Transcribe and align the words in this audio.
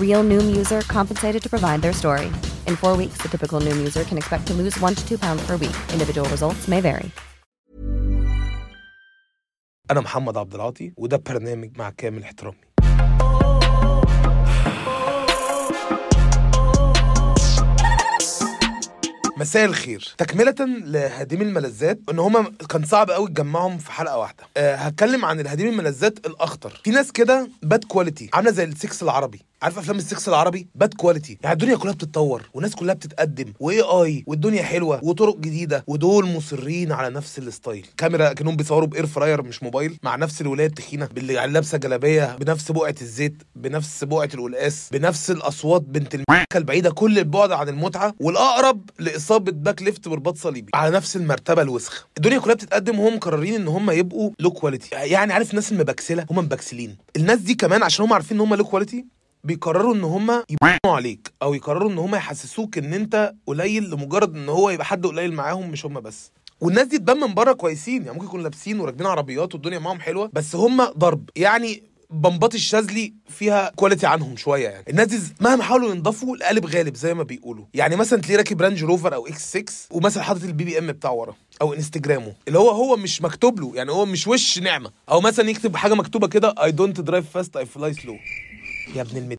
Real 0.00 0.24
Noom 0.24 0.56
user 0.56 0.80
compensated 0.80 1.42
to 1.42 1.48
provide 1.48 1.80
their 1.82 1.92
story. 1.92 2.26
In 2.66 2.74
four 2.76 2.96
weeks, 2.96 3.18
the 3.22 3.28
typical 3.28 3.60
Noom 3.60 3.76
user 3.86 4.02
can 4.04 4.18
expect 4.18 4.46
to 4.48 4.54
lose 4.54 4.76
one 4.80 4.94
to 4.94 5.08
two 5.08 5.18
pounds 5.18 5.46
per 5.46 5.56
week. 5.56 5.76
Individual 5.92 6.28
results 6.30 6.66
may 6.68 6.80
vary. 6.80 7.10
أنا 9.90 10.00
محمد 10.00 10.36
عبد 10.36 10.54
العاطي 10.54 10.92
وده 10.96 11.16
برنامج 11.16 11.78
مع 11.78 11.90
كامل 11.90 12.22
احترامي 12.22 12.56
مساء 19.36 19.64
الخير 19.64 20.14
تكملة 20.18 20.54
لهديم 20.84 21.42
الملذات 21.42 22.00
إن 22.10 22.18
هما 22.18 22.52
كان 22.68 22.84
صعب 22.84 23.10
قوي 23.10 23.28
تجمعهم 23.28 23.78
في 23.78 23.92
حلقة 23.92 24.18
واحدة 24.18 24.44
أه 24.56 24.74
هتكلم 24.74 25.24
عن 25.24 25.40
الهديم 25.40 25.68
الملذات 25.68 26.26
الأخطر 26.26 26.80
في 26.84 26.90
ناس 26.90 27.12
كده 27.12 27.48
bad 27.62 27.84
quality 27.84 28.30
عاملة 28.34 28.50
زي 28.50 28.64
ال 28.64 28.73
sex 28.73 29.02
العربي 29.02 29.47
عارف 29.62 29.78
أفلام 29.78 29.98
ال 29.98 30.06
sex 30.06 30.28
العربي؟ 30.28 30.68
bad 30.74 30.94
quality 30.94 31.38
يعني 31.42 31.52
الدنيا 31.52 31.76
كلها 31.76 31.92
بتتطور 31.92 32.42
والناس 32.54 32.74
كلها 32.74 32.94
بتتقدم 32.94 33.52
و 33.60 33.80
AI 33.80 34.24
والدنيا 34.26 34.62
حلوة 34.62 35.00
وطرق 35.04 35.36
جديدة 35.36 35.84
ودول 35.86 36.26
مصرين 36.26 36.92
على 36.92 37.14
نفس 37.14 37.38
ال 37.38 37.45
style. 37.45 37.86
كاميرا 37.96 38.32
كانهم 38.32 38.56
بيصوروا 38.56 38.86
ب 38.88 38.93
air 38.93 39.06
fryer 39.06 39.42
مش 39.42 39.62
موبايل 39.62 39.98
مع 40.02 40.16
نفس 40.16 40.40
الولاية 40.40 40.66
التخينة 40.66 41.06
باللي 41.06 41.34
لابسة 41.46 41.78
جلابية 41.78 42.36
بنفس 42.36 42.72
بقعة 42.72 42.94
الزيت 43.02 43.42
بنفس 43.56 44.04
بقعة 44.04 44.28
القلقاس 44.34 44.88
بنفس 44.92 45.30
الأصوات 45.30 45.82
بنت 45.82 46.14
المكه 46.14 46.56
البعيدة 46.56 46.90
كل 46.90 47.18
البعد 47.18 47.52
عن 47.52 47.68
المتعة 47.68 48.14
والأقرب 48.20 48.90
لإصابة 48.98 49.52
back 49.52 49.82
left 49.82 50.08
برباط 50.08 50.36
صليبي. 50.36 50.70
على 50.74 50.96
نفس 50.96 51.16
المرتبة 51.16 51.62
الوسخه 51.62 52.04
الدنيا 52.16 52.38
كلها 52.38 52.54
بتتقدم 52.54 52.98
وهم 53.00 53.14
مقررين 53.16 53.54
إن 53.54 53.68
هم 53.68 53.90
يبقوا 53.90 54.30
low 54.38 54.50
quality 54.50 54.88
يعني 54.94 55.32
عارف 55.32 55.50
الناس 55.50 55.72
المبكسلة؟ 55.72 56.26
هم 56.30 56.38
مبكسلين. 56.38 56.96
الناس 57.16 57.38
دي 57.38 57.54
كمان 57.54 57.82
عشان 57.82 58.04
هم 58.04 58.12
عارفين 58.12 58.36
إن 58.36 58.40
هم 58.40 58.54
low 58.54 58.64
quality 58.64 59.17
بيقرروا 59.52 59.94
إن 59.94 60.04
هم 60.04 60.30
يبقوا 60.50 60.96
عليك 60.96 61.32
أو 61.42 61.54
يقرروا 61.54 61.90
إن 61.90 61.98
هم 61.98 62.14
يحسسوك 62.14 62.78
إن 62.78 62.94
أنت 62.94 63.34
قليل 63.46 63.90
لمجرد 63.90 64.36
إن 64.36 64.48
هو 64.48 64.70
يبقى 64.70 64.86
حد 64.86 65.06
قليل 65.06 65.32
معاهم 65.34 65.70
مش 65.70 65.86
هم 65.86 66.00
بس. 66.00 66.30
والناس 66.60 66.86
دي 66.86 66.98
تبان 66.98 67.16
من 67.16 67.34
بره 67.34 67.52
كويسين 67.52 68.02
يعني 68.02 68.12
ممكن 68.14 68.26
يكونوا 68.26 68.42
لابسين 68.44 68.80
وراكبين 68.80 69.06
عربيات 69.06 69.54
والدنيا 69.54 69.78
معاهم 69.78 70.00
حلوة 70.00 70.30
بس 70.32 70.56
هم 70.56 70.84
ضرب. 70.84 71.30
يعني 71.36 71.82
بمبات 72.10 72.54
الشاذلي 72.54 73.14
فيها 73.28 73.72
كواليتي 73.76 74.06
عنهم 74.06 74.36
شوية 74.36 74.68
يعني. 74.68 74.84
الناس 74.88 75.06
دي 75.06 75.18
مهما 75.40 75.62
حاولوا 75.62 75.90
ينضفوا 75.90 76.36
القالب 76.36 76.66
غالب 76.66 76.94
زي 76.94 77.14
ما 77.14 77.22
بيقولوا. 77.22 77.64
يعني 77.74 77.96
مثلا 77.96 78.20
تلاقيه 78.20 78.36
راكب 78.36 78.62
رانج 78.62 78.84
روفر 78.84 79.14
أو 79.14 79.26
X6 79.26 79.72
ومثلا 79.90 80.22
حاطط 80.22 80.42
ال 80.44 80.64
BBM 80.64 80.86
بتاعه 80.86 81.12
ورا 81.12 81.34
أو 81.62 81.74
انستجرامه 81.74 82.32
اللي 82.48 82.58
هو 82.58 82.70
هو 82.70 82.96
مش 82.96 83.22
مكتوب 83.22 83.60
له 83.60 83.72
يعني 83.74 83.92
هو 83.92 84.04
مش 84.06 84.26
وش 84.28 84.58
نعمة. 84.58 84.90
أو 85.10 85.20
مثلا 85.20 85.50
يكتب 85.50 85.76
حاجة 85.76 85.94
مكتوبة 85.94 86.28
كده 86.28 86.54
I 86.64 86.70
don't 86.72 87.00
drive 87.00 87.30
fast 87.30 87.56
I 87.56 87.66
fly 87.66 87.92
slow 87.94 88.16
يا 88.96 89.02
ابن 89.02 89.16
المت 89.16 89.38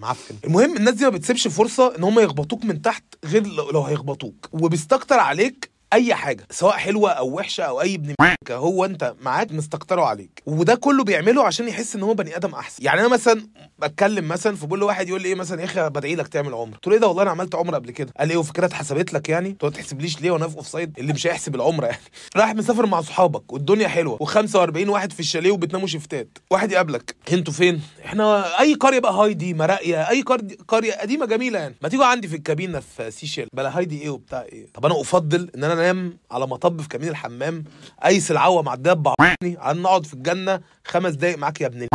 معفن. 0.00 0.34
المهم 0.44 0.76
الناس 0.76 0.94
دي 0.94 1.04
ما 1.04 1.10
بتسيبش 1.10 1.48
فرصة 1.48 1.96
إن 1.98 2.04
هم 2.04 2.20
يخبطوك 2.20 2.64
من 2.64 2.82
تحت 2.82 3.04
غير 3.24 3.46
لو 3.46 3.82
هيخبطوك. 3.82 4.48
وبيستكتر 4.52 5.18
عليك 5.18 5.70
أي 5.92 6.14
حاجة 6.14 6.46
سواء 6.50 6.76
حلوة 6.76 7.10
أو 7.10 7.28
وحشة 7.28 7.64
أو 7.64 7.80
أي 7.80 7.94
ابن 7.94 8.14
هو 8.50 8.84
أنت 8.84 9.14
معاك 9.20 9.52
مستكتره 9.52 10.02
عليك. 10.02 10.42
وده 10.46 10.74
كله 10.74 11.04
بيعمله 11.04 11.44
عشان 11.44 11.68
يحس 11.68 11.96
إن 11.96 12.02
هو 12.02 12.14
بني 12.14 12.36
آدم 12.36 12.54
أحسن. 12.54 12.84
يعني 12.84 13.00
أنا 13.00 13.08
مثلا 13.08 13.48
بتكلم 13.78 14.28
مثلا 14.28 14.56
فبقول 14.56 14.80
له 14.80 14.86
واحد 14.86 15.08
يقول 15.08 15.22
لي 15.22 15.28
إيه 15.28 15.34
مثلا 15.34 15.60
يا 15.60 15.64
أخي 15.64 15.88
بدعي 15.88 16.14
لك 16.14 16.28
تعمل 16.28 16.54
عمرة. 16.54 16.74
قلت 16.74 16.86
له 16.86 16.92
إيه 16.92 17.00
ده 17.00 17.06
والله 17.06 17.22
أنا 17.22 17.30
عملت 17.30 17.54
عمرة 17.54 17.74
قبل 17.74 17.90
كده؟ 17.90 18.12
قال 18.18 18.28
لي 18.28 18.36
وفكرة 18.36 18.66
اتحسبت 18.66 19.12
لك 19.12 19.28
يعني؟ 19.28 19.48
قلت 19.48 19.64
ما 19.64 19.70
تحسبليش 19.70 20.20
ليه 20.20 20.30
وأنا 20.30 20.48
في 20.48 20.56
offside 20.56 20.98
اللي 20.98 21.12
مش 21.12 21.26
هيحسب 21.26 21.54
العمرة 21.54 21.86
يعني. 21.86 22.00
رايح 22.36 22.54
مسافر 22.54 22.86
مع 22.86 23.00
صحابك 23.00 23.52
والدنيا 23.52 23.88
حلوة 23.88 24.18
و45 24.18 24.88
واحد 24.88 25.12
في 25.12 25.20
الشاليه 25.20 25.50
وبتناموا 25.50 25.86
شيفتات 25.86 26.38
واحد 26.50 26.72
يقابلك 26.72 27.16
أنتوا 27.32 27.52
فين؟ 27.52 27.80
إحنا 28.04 28.60
أي 28.60 28.74
قرية 28.74 28.98
بقى 28.98 29.12
هايدي 29.12 29.54
مراقية 29.54 30.08
أي 30.10 30.22
قرية 30.68 30.92
قديمة 30.92 31.26
جميلة 31.26 31.58
يعني. 31.58 31.74
ما 31.82 31.88
تيجوا 31.88 32.04
عندي 32.04 32.28
في 32.28 32.36
الكابينة 32.36 32.80
في 32.80 33.10
سيشيل 33.10 33.48
بلا 33.52 33.78
هايدي 33.78 34.02
إيه 34.02 34.10
وبتاع 34.10 34.42
إيه؟ 34.42 34.66
طب 34.74 34.86
أنا 34.86 35.00
أفضل 35.00 35.50
إن 35.54 35.64
أنا 35.64 35.75
انام 35.80 36.18
على 36.30 36.46
مطب 36.46 36.80
في 36.80 36.88
كابين 36.88 37.08
الحمام 37.08 37.64
ايس 38.04 38.30
العوة 38.30 38.62
مع 38.62 38.74
الدب 38.74 39.08
عن 39.42 39.82
نقعد 39.82 40.06
في 40.06 40.14
الجنة 40.14 40.60
خمس 40.84 41.12
دقايق 41.14 41.38
معاك 41.38 41.60
يا 41.60 41.66
ابن 41.66 41.88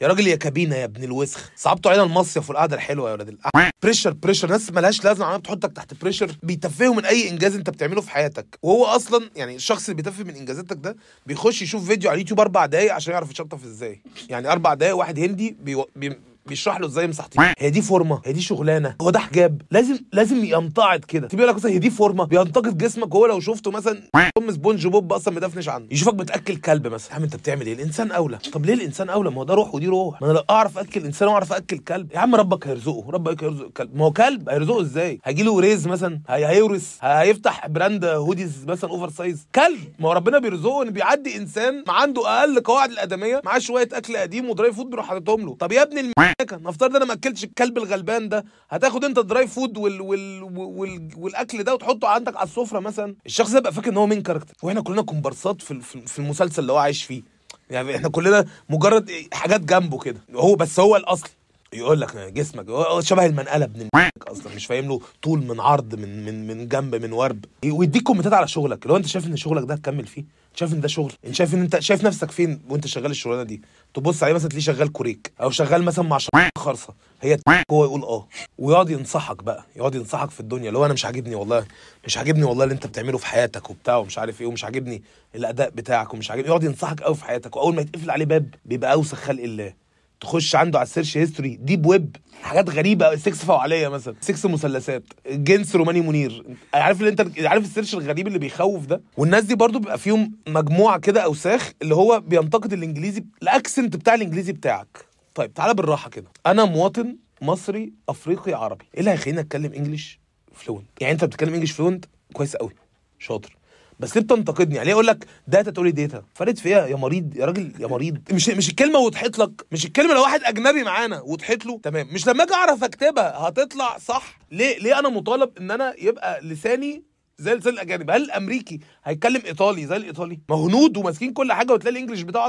يا 0.00 0.06
راجل 0.08 0.26
يا 0.26 0.36
كابينة 0.36 0.76
يا 0.76 0.84
ابن 0.84 1.04
الوسخ. 1.04 1.50
صعبتوا 1.56 1.90
علينا 1.90 2.04
المصيف 2.06 2.48
والقعدة 2.48 2.76
الحلوة 2.76 3.08
يا 3.08 3.14
ولاد 3.14 3.36
pressure 3.82 4.10
pressure 4.12 4.48
ناس 4.50 4.70
ملهاش 4.72 5.04
لازمة 5.04 5.24
عمالة 5.26 5.38
بتحطك 5.40 5.72
تحت 5.72 5.94
pressure 5.94 6.32
بيتفهوا 6.42 6.94
من 6.94 7.04
أي 7.04 7.30
إنجاز 7.30 7.54
أنت 7.54 7.70
بتعمله 7.70 8.00
في 8.00 8.10
حياتك. 8.10 8.58
وهو 8.62 8.84
أصلا 8.84 9.30
يعني 9.36 9.56
الشخص 9.56 9.88
اللي 9.88 10.02
بيتفه 10.02 10.24
من 10.24 10.34
إنجازاتك 10.36 10.76
ده 10.76 10.96
بيخش 11.26 11.62
يشوف 11.62 11.86
فيديو 11.88 12.10
على 12.10 12.16
اليوتيوب 12.16 12.40
أربع 12.40 12.66
دقايق 12.66 12.94
عشان 12.94 13.12
يعرف 13.12 13.30
يشطف 13.30 13.64
إزاي. 13.64 14.02
يعني 14.28 14.52
أربع 14.52 14.74
دقايق 14.74 14.96
واحد 14.96 15.18
هندي 15.18 15.56
بي... 15.60 15.84
بي... 15.96 16.20
بيشرح 16.48 16.80
له 16.80 16.86
إزاي 16.86 17.06
مسحتين 17.06 17.44
هي 17.58 17.70
دي 17.70 17.82
فورمة 17.82 18.20
هي 18.24 18.32
دي 18.32 18.40
شغلانة. 18.40 18.96
هو 19.00 19.10
ده 19.10 19.18
حجاب. 19.18 19.62
لازم 19.70 19.98
لازم 20.12 20.44
ينتعض 20.44 21.00
كده. 21.00 21.28
تبقى 21.28 21.46
لك 21.46 21.54
مثلا 21.54 21.70
هي 21.70 21.78
دي 21.78 21.90
فورمة. 21.90 22.24
بينتقد 22.24 22.78
جسمك 22.78 23.14
وهو 23.14 23.26
لو 23.26 23.40
شفته 23.40 23.70
مثلا 23.70 24.02
أم 24.38 24.50
سبونج 24.50 24.86
بوب 24.86 25.12
أصلا 25.12 25.34
مدفنش 25.34 25.68
عنه. 25.68 25.86
يشوفك 25.90 26.14
بتأكل 26.14 26.56
كلب 26.56 26.86
مثلا. 26.86 27.10
يا 27.10 27.16
عم 27.16 27.22
أنت 27.22 27.36
بتعمل 27.36 27.66
إيه؟ 27.66 27.74
الإنسان 27.74 28.10
أولى. 28.10 28.38
طب 28.52 28.66
ليه 28.66 28.74
الإنسان 28.74 29.08
أولى؟ 29.08 29.30
ما 29.30 29.36
هو 29.36 29.44
ده 29.44 29.54
روح 29.54 29.74
ودي 29.74 29.86
روح. 29.86 30.22
ما 30.22 30.30
أنا 30.30 30.38
لو 30.38 30.44
أعرف 30.50 30.78
أكل 30.78 31.04
إنسان 31.04 31.28
وأعرف 31.28 31.52
أكل 31.52 31.78
كلب. 31.78 32.12
يا 32.12 32.18
عم 32.18 32.34
ربك 32.34 32.66
هيرزقه. 32.66 33.10
ربك 33.10 33.44
هيرزق 33.44 33.64
الكلب 33.64 33.96
ما 33.96 34.04
هو 34.04 34.12
كلب 34.12 34.48
هيرزقه 34.48 34.80
إزاي؟ 34.80 35.20
هيجي 35.24 35.42
له 35.42 35.60
raise 35.60 35.88
مثلا 35.88 36.20
هي 36.28 36.46
هيورث 36.46 36.96
هيفتح 37.00 37.66
brand 37.66 38.04
hoodies 38.04 38.64
مثلا 38.68 38.90
oversize. 38.90 39.46
كلب. 39.54 39.78
ما 39.98 40.08
هو 40.08 40.12
ربنا 40.12 40.38
بيرزقه 40.38 40.82
إن 40.82 40.90
بيعدي 40.90 41.36
إنسان 41.36 41.84
عنده 41.88 42.38
أقل 42.38 42.60
قواعد 42.60 42.90
الأدمية 42.90 43.40
معاه 43.44 43.58
شوية 43.58 43.88
أكل 43.92 44.16
قديم 44.16 44.50
و 44.50 44.56
dry 44.56 44.72
food 44.72 44.90
بيروح 44.90 45.06
حاططهم 45.06 45.40
له. 45.40 45.56
طب 45.60 45.72
يا 45.72 45.82
ابن 45.82 46.12
المكه 46.40 46.56
نفترض 46.56 46.96
أنا 46.96 47.04
ما 47.04 47.12
أكلتش 47.12 47.44
الكلب 47.44 47.78
الغلبان 47.78 48.28
ده 48.28 48.44
هتاخد 48.70 49.04
أنت 49.04 49.18
ال 49.18 49.25
dry 49.25 49.46
food 49.46 49.76
وال 49.78 50.00
وال 50.00 50.42
وال 50.42 51.10
والأكل 51.16 51.62
ده 51.64 51.74
وتحطه 51.74 52.08
عندك 52.08 52.36
على 52.36 52.44
السفرة 52.46 52.80
مثلا؟ 52.80 53.14
الشخص 53.26 53.50
ده 53.50 53.58
يبقى 53.58 53.72
فاكر 53.72 53.90
إن 53.90 53.96
هو 53.96 54.06
main 54.06 54.22
character 54.22 54.54
وإحنا 54.62 54.80
كلنا 54.80 55.02
كومبارسات 55.02 55.62
في 55.62 55.80
في 56.06 56.18
المسلسل 56.18 56.62
اللي 56.62 56.72
هو 56.72 56.76
عايش 56.76 57.04
فيه. 57.04 57.22
يعني 57.70 57.96
إحنا 57.96 58.08
كلنا 58.08 58.44
مجرد 58.68 59.10
حاجات 59.32 59.60
جنبه 59.60 59.98
كده. 59.98 60.20
هو 60.34 60.54
بس 60.54 60.80
هو 60.80 60.96
الأصل. 60.96 61.28
يقول 61.72 62.00
لك 62.00 62.16
جسمك 62.16 62.66
شبه 63.00 63.26
المنقله 63.26 63.64
ابن 63.64 63.88
أصلا 64.28 64.54
مش 64.56 64.66
فاهم 64.66 64.84
له 64.88 65.00
طول 65.22 65.42
من 65.46 65.60
عرض 65.60 65.94
من 65.94 66.24
من 66.24 66.46
من 66.46 66.68
جنب 66.68 66.94
من 66.94 67.12
ورب. 67.12 67.44
ويديك 67.66 68.02
كومنتات 68.02 68.32
على 68.32 68.48
شغلك 68.48 68.86
لو 68.86 68.96
انت 68.96 69.06
شايف 69.06 69.26
ان 69.26 69.36
شغلك 69.36 69.64
ده 69.68 69.74
هتكمل 69.74 70.06
فيه 70.06 70.24
شايف 70.54 70.72
ان 70.72 70.80
ده 70.80 70.88
شغل 70.88 71.12
انت 71.24 71.34
شايف 71.34 71.54
ان 71.54 71.60
انت 71.60 71.78
شايف 71.78 72.04
نفسك 72.04 72.30
فين 72.30 72.60
وانت 72.68 72.86
شغال 72.86 73.10
الشغلانة 73.10 73.42
دي 73.42 73.62
تبص 73.94 74.22
عليه 74.22 74.34
مثلا 74.34 74.48
تلاقيه 74.48 74.64
شغال 74.64 74.92
كوريك 74.92 75.32
أو 75.40 75.50
شغال 75.50 75.82
مثلا 75.82 76.04
مع 76.04 76.18
شخص 76.18 76.30
خرصة 76.58 76.94
هي 77.22 77.38
هو 77.70 77.84
يقول 77.84 78.02
آه. 78.02 78.28
ويقعد 78.58 78.90
ينصحك 78.90 79.42
بقى 79.42 79.64
يقعد 79.76 79.94
ينصحك 79.94 80.30
في 80.30 80.40
الدنيا 80.40 80.68
اللي 80.68 80.78
هو 80.78 80.84
أنا 80.84 80.92
مش 80.94 81.04
عاجبني 81.04 81.34
والله 81.34 81.66
مش 82.06 82.18
عاجبني 82.18 82.44
والله 82.44 82.64
اللي 82.64 82.74
انت 82.74 82.86
بتعمله 82.86 83.18
في 83.18 83.26
حياتك 83.26 83.70
وبتاع 83.70 83.96
ومش 83.96 84.18
عارف 84.18 84.40
إيه 84.40 84.46
ومش 84.46 84.64
عاجبني 84.64 85.02
الأداء 85.34 85.70
بتاعك 85.70 86.14
ومش 86.14 86.30
عاجبني 86.30 86.48
يقعد 86.48 86.64
ينصحك 86.64 87.00
قوي 87.02 87.14
في 87.14 87.24
حياتك 87.24 87.56
وأول 87.56 87.74
ما 87.74 87.80
يتقفل 87.82 88.10
عليه 88.10 88.24
باب 88.24 88.54
بيبقى 88.64 88.92
أوسخ 88.92 89.18
خلق 89.18 89.42
الله. 89.42 89.74
تخش 90.20 90.56
عنده 90.56 90.78
على 90.78 90.86
ال 90.86 90.90
search 90.90 91.16
history 91.18 91.56
deep 91.56 91.86
web 91.86 92.16
حاجات 92.42 92.70
غريبة 92.70 93.16
سكس 93.16 93.44
فوعليه 93.44 93.88
مثلا 93.88 94.14
سكس 94.20 94.46
مثلثات 94.46 95.02
جنس 95.30 95.76
روماني 95.76 96.00
منير. 96.00 96.44
عارف 96.74 97.00
اللي 97.00 97.10
أنت 97.10 97.26
عارف 97.46 97.64
ال 97.64 97.68
search 97.68 97.94
الغريب 97.94 98.26
اللي 98.26 98.38
بيخوف 98.38 98.86
ده؟ 98.86 99.00
والناس 99.16 99.44
دي 99.44 99.54
برضو 99.54 99.78
بيبقى 99.78 99.98
فيهم 99.98 100.32
مجموعة 100.48 100.98
كده 100.98 101.20
اوساخ 101.24 101.72
اللي 101.82 101.94
هو 101.94 102.20
بينتقد 102.20 102.72
الإنجليزي 102.72 103.24
ال 103.42 103.50
accent 103.50 103.96
بتاع 103.96 104.14
الإنجليزي 104.14 104.52
بتاعك. 104.52 105.04
طيب 105.34 105.54
تعالى 105.54 105.74
بالراحة 105.74 106.10
كده. 106.10 106.28
أنا 106.46 106.64
مواطن 106.64 107.16
مصري 107.42 107.92
أفريقي 108.08 108.52
عربي. 108.52 108.84
إيه 108.94 109.00
اللي 109.00 109.10
هيخليني 109.10 109.40
أتكلم 109.40 109.72
English 109.72 110.20
fluent 110.54 110.86
يعني 111.00 111.12
أنت 111.12 111.24
بتتكلم 111.24 111.52
English 111.52 111.72
fluent 111.72 112.04
كويس 112.32 112.56
قوي 112.56 112.70
شاطر. 113.18 113.56
بس 114.00 114.16
ليه 114.16 114.22
بتنتقدني 114.22 114.74
يعني 114.76 114.92
أقول 114.92 115.06
لك 115.06 115.26
data 115.46 115.70
تقول 115.70 115.86
لي 115.86 115.92
data. 115.92 116.22
فرقت 116.34 116.58
فيها 116.58 116.86
يا 116.86 116.96
مريض 116.96 117.36
يا 117.36 117.46
راجل 117.46 117.72
يا 117.80 117.86
مريض. 117.86 118.18
مش 118.32 118.48
مش 118.48 118.68
الكلمة 118.70 118.98
وضحت 118.98 119.38
لك. 119.38 119.66
مش 119.72 119.86
الكلمة 119.86 120.14
لو 120.14 120.22
واحد 120.22 120.40
أجنبي 120.44 120.82
معانا 120.82 121.20
وضحت 121.20 121.66
له. 121.66 121.80
تمام. 121.82 122.08
مش 122.12 122.26
لما 122.28 122.44
أجي 122.44 122.54
أعرف 122.54 122.84
أكتبها 122.84 123.48
هتطلع 123.48 123.98
صح. 123.98 124.38
ليه 124.52 124.78
ليه 124.78 124.98
أنا 124.98 125.08
مطالب 125.08 125.50
إن 125.60 125.70
أنا 125.70 125.94
يبقى 125.98 126.40
لساني 126.42 127.02
زي 127.40 127.54
لسان 127.54 127.72
الأجانب. 127.72 128.10
هل 128.10 128.22
الامريكي 128.22 128.80
هيتكلم 129.04 129.42
إيطالي 129.46 129.86
زي 129.86 129.96
الإيطالي؟ 129.96 130.38
ما 130.48 130.56
هنود 130.56 130.96
وماسكين 130.96 131.32
كل 131.32 131.52
حاجة 131.52 131.72
وتلاقي 131.72 131.92
ال 131.92 131.96
English 131.96 132.22
بتاعه 132.22 132.46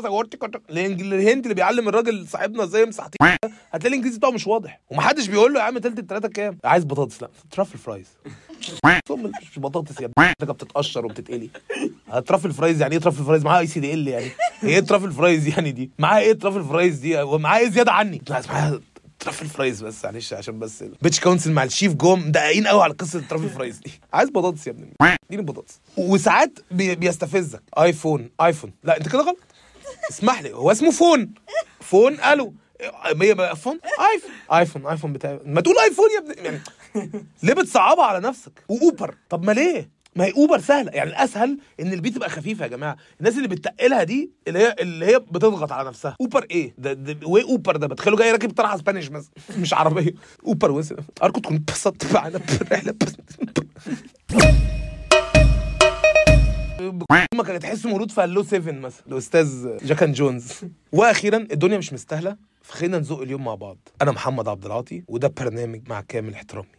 الهند 0.69 1.43
اللي 1.43 1.53
بيعلم 1.53 1.89
الراجل 1.89 2.27
صاحبنا 2.27 2.63
إزاي 2.63 2.81
يمسح 2.81 3.07
هتلاقي 3.71 3.87
الإنجليزي 3.87 4.17
بتاعه 4.17 4.31
مش 4.31 4.47
واضح. 4.47 4.81
ومحدش 4.89 5.27
بيقول 5.27 5.53
له 5.53 5.59
يا 5.59 5.65
عم 5.65 5.77
تلت 5.77 5.99
التلاتة 5.99 6.27
كام؟ 6.27 6.57
عايز 6.63 6.83
بطاطس. 6.83 7.21
لا 7.21 7.29
truffle 7.51 7.77
fries. 7.77 8.07
ثم 9.07 9.23
مش 9.23 9.59
بطاطس 9.59 10.01
يا 10.01 10.05
ابني 10.05 10.33
بتتقشر 10.53 11.05
وبتتقلي. 11.05 11.49
truffle 12.27 12.51
fries 12.51 12.81
يعني 12.81 12.93
إيه 12.93 13.01
truffle 13.01 13.23
fries؟ 13.23 13.43
معاها 13.43 13.59
ICDL 13.59 14.07
يعني. 14.07 14.31
إيه 14.63 14.79
truffle 14.79 15.11
fries 15.11 15.47
يعني 15.47 15.71
دي؟ 15.71 15.91
معاها 15.99 16.19
إيه 16.19 16.33
truffle 16.33 16.63
fries 16.63 16.99
دي؟ 16.99 17.21
ومعاها 17.21 17.59
إيه 17.59 17.69
زيادة 17.69 17.91
عني؟ 17.91 18.21
معاها 18.29 18.79
truffle 19.19 19.45
fries 19.47 19.81
بس 19.83 20.05
معلش 20.05 20.33
عشان 20.33 20.59
بس 20.59 20.83
بيتش 21.01 21.19
كونسل 21.19 21.51
مع 21.51 21.63
الشيف 21.63 21.93
جوم 21.93 22.27
مدققين 22.27 22.67
قوي 22.67 22.83
على 22.83 22.93
قصة 22.93 23.19
ال 23.19 23.23
truffle 23.23 23.49
fries 23.55 23.77
دي. 23.77 23.91
عايز 24.13 24.29
بطاطس 24.29 24.67
يا 24.67 24.71
ابني. 24.71 24.93
اديني 25.01 25.43
بطاطس. 25.43 25.79
وساعات 25.97 26.59
بي 26.71 26.95
بيستفزك. 26.95 27.63
آيفون 27.77 28.29
آيفون. 28.41 28.73
لا 28.83 28.97
انت 28.97 29.09
كده 29.09 29.19
غلط. 29.21 29.37
اسمح 30.09 30.41
لي 30.41 30.53
هو 30.53 30.71
اسمه 30.71 30.91
فون. 30.91 31.33
فون 31.81 32.19
ألو. 32.19 32.53
مية 33.13 33.33
بقى 33.33 33.55
فون؟ 33.55 33.79
آيفون. 34.13 34.31
آيفون 34.53 34.85
آيفون 34.85 35.13
بتاعي. 35.13 35.39
ما 35.45 35.61
تقول 35.61 35.75
آيفون 35.79 36.05
يا 36.15 36.19
ابني. 36.31 36.45
يعني 36.45 36.61
ليه 37.43 37.53
بتصعبها 37.53 38.05
على 38.05 38.19
نفسك. 38.27 38.63
وأوبر. 38.69 39.15
طب 39.29 39.45
ما 39.45 39.51
ليه؟ 39.51 39.89
ما 40.19 40.25
هي 40.25 40.31
أوبر 40.31 40.59
سهلة. 40.59 40.91
يعني 40.91 41.09
الأسهل 41.09 41.57
إن 41.79 41.93
البي 41.93 42.09
تبقى 42.09 42.29
خفيفه 42.29 42.63
يا 42.63 42.69
جماعة. 42.69 42.97
الناس 43.19 43.37
اللي 43.37 43.47
بتتقلها 43.47 44.03
دي 44.03 44.31
اللي 44.47 44.59
هي 44.59 44.75
اللي 44.79 45.05
هي 45.05 45.19
بتضغط 45.19 45.71
على 45.71 45.87
نفسها. 45.87 46.15
أوبر 46.21 46.45
إيه؟ 46.51 46.73
ده, 46.77 46.93
ده 46.93 47.27
وإيه 47.27 47.43
أوبر 47.43 47.75
ده؟ 47.75 47.87
بتخيله 47.87 48.17
جاي 48.17 48.31
راكب 48.31 48.51
طرحة 48.51 48.75
اسبانيش 48.75 49.11
مثلا 49.11 49.31
مش 49.57 49.73
عربية. 49.73 50.13
أوبر 50.47 50.71
وس 50.71 50.93
ارجو 51.23 51.39
تكون 51.39 51.55
اتبسطت 51.55 52.13
معانا 52.13 52.37
بالرحله 52.37 52.95
ما 57.33 57.43
كانت 57.43 57.61
تحس 57.61 57.85
مولود 57.85 58.11
في 58.11 58.21
هلو 58.21 58.43
7 58.43 58.71
مثلا. 58.71 59.03
الأستاذ 59.07 59.77
جاكان 59.85 60.11
جونز. 60.11 60.51
وأخيرا 60.91 61.37
الدنيا 61.37 61.77
مش 61.77 61.93
مستاهلة 61.93 62.37
فخلينا 62.61 62.99
نزق 62.99 63.21
اليوم 63.21 63.43
مع 63.45 63.55
بعض. 63.55 63.77
أنا 64.01 64.11
محمد 64.11 64.47
عبد 64.47 64.65
العاطي 64.65 65.03
وده 65.07 65.27
برنامج 65.27 65.89
مع 65.89 66.01
كامل 66.01 66.33
احترامي. 66.33 66.78